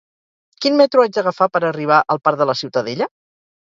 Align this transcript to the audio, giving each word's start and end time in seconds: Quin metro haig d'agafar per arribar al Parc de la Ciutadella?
Quin 0.65 0.79
metro 0.79 1.03
haig 1.05 1.13
d'agafar 1.19 1.51
per 1.59 1.63
arribar 1.71 2.03
al 2.17 2.25
Parc 2.27 2.43
de 2.45 2.53
la 2.53 2.61
Ciutadella? 2.65 3.15